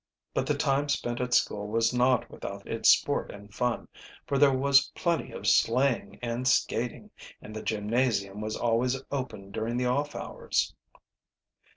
But 0.33 0.47
the 0.47 0.55
time 0.57 0.89
spent 0.89 1.21
at 1.21 1.31
school 1.35 1.67
was 1.67 1.93
not 1.93 2.27
without 2.31 2.65
its 2.67 2.89
sport 2.89 3.29
and 3.31 3.53
fun, 3.53 3.87
for 4.25 4.39
there 4.39 4.51
was 4.51 4.89
plenty 4.95 5.31
of 5.31 5.45
sleighing 5.47 6.17
and 6.23 6.47
skating, 6.47 7.11
and 7.39 7.55
the 7.55 7.61
gymnasium 7.61 8.41
was 8.41 8.57
always 8.57 8.99
open 9.11 9.51
during 9.51 9.77
the 9.77 9.85
off 9.85 10.15
hours. 10.15 10.73